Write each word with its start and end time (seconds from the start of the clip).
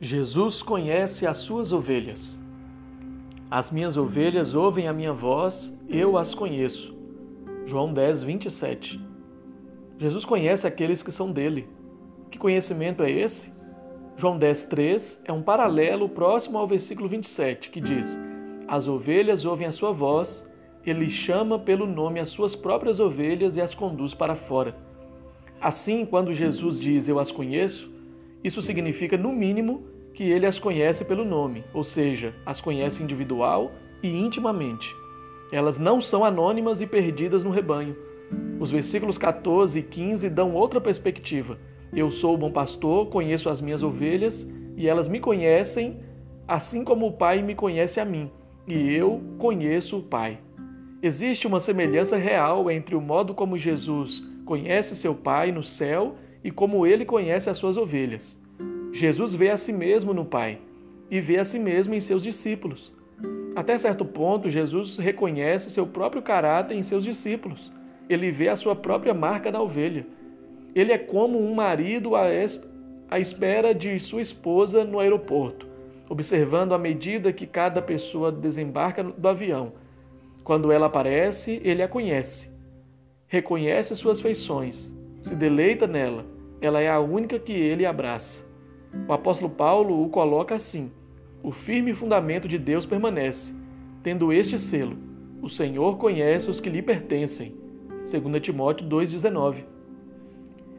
Jesus 0.00 0.62
conhece 0.62 1.26
as 1.26 1.38
suas 1.38 1.72
ovelhas. 1.72 2.40
As 3.50 3.72
minhas 3.72 3.96
ovelhas 3.96 4.54
ouvem 4.54 4.86
a 4.86 4.92
minha 4.92 5.12
voz, 5.12 5.76
eu 5.88 6.16
as 6.16 6.32
conheço. 6.32 6.96
João 7.66 7.92
10, 7.92 8.22
27. 8.22 9.00
Jesus 9.98 10.24
conhece 10.24 10.68
aqueles 10.68 11.02
que 11.02 11.10
são 11.10 11.32
dele. 11.32 11.68
Que 12.30 12.38
conhecimento 12.38 13.02
é 13.02 13.10
esse? 13.10 13.52
João 14.16 14.38
10, 14.38 14.62
3 14.64 15.22
é 15.24 15.32
um 15.32 15.42
paralelo 15.42 16.08
próximo 16.08 16.58
ao 16.58 16.68
versículo 16.68 17.08
27, 17.08 17.68
que 17.68 17.80
diz: 17.80 18.16
As 18.68 18.86
ovelhas 18.86 19.44
ouvem 19.44 19.66
a 19.66 19.72
sua 19.72 19.90
voz, 19.90 20.48
ele 20.86 21.10
chama 21.10 21.58
pelo 21.58 21.86
nome 21.86 22.20
as 22.20 22.28
suas 22.28 22.54
próprias 22.54 23.00
ovelhas 23.00 23.56
e 23.56 23.60
as 23.60 23.74
conduz 23.74 24.14
para 24.14 24.36
fora. 24.36 24.76
Assim, 25.60 26.06
quando 26.06 26.32
Jesus 26.32 26.78
diz 26.78 27.08
eu 27.08 27.18
as 27.18 27.32
conheço, 27.32 27.97
isso 28.42 28.62
significa, 28.62 29.16
no 29.16 29.32
mínimo, 29.32 29.84
que 30.14 30.24
ele 30.24 30.46
as 30.46 30.58
conhece 30.58 31.04
pelo 31.04 31.24
nome, 31.24 31.64
ou 31.72 31.84
seja, 31.84 32.34
as 32.44 32.60
conhece 32.60 33.02
individual 33.02 33.72
e 34.02 34.08
intimamente. 34.08 34.94
Elas 35.52 35.78
não 35.78 36.00
são 36.00 36.24
anônimas 36.24 36.80
e 36.80 36.86
perdidas 36.86 37.42
no 37.42 37.50
rebanho. 37.50 37.96
Os 38.60 38.70
versículos 38.70 39.16
14 39.16 39.78
e 39.78 39.82
15 39.82 40.28
dão 40.28 40.54
outra 40.54 40.80
perspectiva. 40.80 41.58
Eu 41.94 42.10
sou 42.10 42.34
o 42.34 42.38
bom 42.38 42.50
pastor, 42.50 43.06
conheço 43.06 43.48
as 43.48 43.60
minhas 43.60 43.82
ovelhas 43.82 44.48
e 44.76 44.86
elas 44.86 45.08
me 45.08 45.20
conhecem, 45.20 46.00
assim 46.46 46.84
como 46.84 47.06
o 47.06 47.12
Pai 47.12 47.42
me 47.42 47.54
conhece 47.54 47.98
a 47.98 48.04
mim, 48.04 48.30
e 48.66 48.92
eu 48.92 49.22
conheço 49.38 49.98
o 49.98 50.02
Pai. 50.02 50.38
Existe 51.02 51.46
uma 51.46 51.60
semelhança 51.60 52.16
real 52.16 52.70
entre 52.70 52.94
o 52.94 53.00
modo 53.00 53.34
como 53.34 53.56
Jesus 53.56 54.22
conhece 54.44 54.96
seu 54.96 55.14
Pai 55.14 55.52
no 55.52 55.62
céu 55.62 56.16
e 56.48 56.50
como 56.50 56.86
ele 56.86 57.04
conhece 57.04 57.50
as 57.50 57.58
suas 57.58 57.76
ovelhas. 57.76 58.40
Jesus 58.90 59.34
vê 59.34 59.50
a 59.50 59.58
si 59.58 59.70
mesmo 59.70 60.14
no 60.14 60.24
Pai 60.24 60.58
e 61.10 61.20
vê 61.20 61.36
a 61.36 61.44
si 61.44 61.58
mesmo 61.58 61.92
em 61.92 62.00
seus 62.00 62.22
discípulos. 62.22 62.90
Até 63.54 63.76
certo 63.76 64.02
ponto, 64.02 64.48
Jesus 64.48 64.96
reconhece 64.96 65.70
seu 65.70 65.86
próprio 65.86 66.22
caráter 66.22 66.74
em 66.74 66.82
seus 66.82 67.04
discípulos. 67.04 67.70
Ele 68.08 68.30
vê 68.30 68.48
a 68.48 68.56
sua 68.56 68.74
própria 68.74 69.12
marca 69.12 69.52
na 69.52 69.60
ovelha. 69.60 70.06
Ele 70.74 70.90
é 70.90 70.96
como 70.96 71.38
um 71.38 71.54
marido 71.54 72.12
à 72.16 73.20
espera 73.20 73.74
de 73.74 74.00
sua 74.00 74.22
esposa 74.22 74.84
no 74.84 75.00
aeroporto, 75.00 75.68
observando 76.08 76.72
a 76.72 76.78
medida 76.78 77.30
que 77.30 77.46
cada 77.46 77.82
pessoa 77.82 78.32
desembarca 78.32 79.04
do 79.04 79.28
avião. 79.28 79.74
Quando 80.42 80.72
ela 80.72 80.86
aparece, 80.86 81.60
ele 81.62 81.82
a 81.82 81.88
conhece. 81.88 82.50
Reconhece 83.26 83.94
suas 83.94 84.18
feições, 84.18 84.90
se 85.20 85.36
deleita 85.36 85.86
nela. 85.86 86.37
Ela 86.60 86.80
é 86.80 86.88
a 86.88 87.00
única 87.00 87.38
que 87.38 87.52
ele 87.52 87.86
abraça. 87.86 88.44
O 89.06 89.12
apóstolo 89.12 89.50
Paulo 89.50 90.04
o 90.04 90.08
coloca 90.08 90.54
assim: 90.54 90.90
O 91.42 91.52
firme 91.52 91.94
fundamento 91.94 92.48
de 92.48 92.58
Deus 92.58 92.84
permanece, 92.84 93.54
tendo 94.02 94.32
este 94.32 94.58
selo: 94.58 94.96
O 95.40 95.48
Senhor 95.48 95.96
conhece 95.98 96.50
os 96.50 96.60
que 96.60 96.70
lhe 96.70 96.82
pertencem. 96.82 97.54
2 98.10 98.42
Timóteo 98.42 98.88
2,19. 98.88 99.64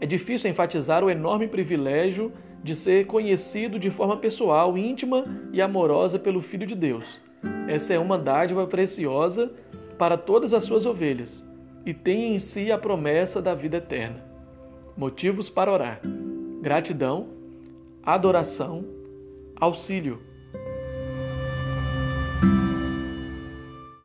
É 0.00 0.06
difícil 0.06 0.50
enfatizar 0.50 1.02
o 1.02 1.10
enorme 1.10 1.48
privilégio 1.48 2.32
de 2.62 2.74
ser 2.74 3.06
conhecido 3.06 3.78
de 3.78 3.90
forma 3.90 4.16
pessoal, 4.16 4.76
íntima 4.76 5.24
e 5.52 5.60
amorosa 5.60 6.18
pelo 6.18 6.40
Filho 6.40 6.66
de 6.66 6.74
Deus. 6.74 7.20
Essa 7.68 7.94
é 7.94 7.98
uma 7.98 8.18
dádiva 8.18 8.66
preciosa 8.66 9.50
para 9.98 10.16
todas 10.16 10.52
as 10.52 10.64
suas 10.64 10.84
ovelhas 10.84 11.46
e 11.84 11.94
tem 11.94 12.34
em 12.34 12.38
si 12.38 12.70
a 12.72 12.76
promessa 12.78 13.40
da 13.40 13.54
vida 13.54 13.76
eterna. 13.76 14.35
Motivos 14.96 15.50
para 15.50 15.70
orar: 15.70 16.00
gratidão, 16.62 17.28
adoração, 18.02 18.82
auxílio. 19.54 20.22